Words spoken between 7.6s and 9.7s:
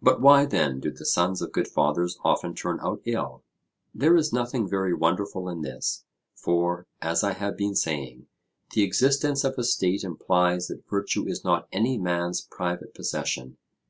saying, the existence of a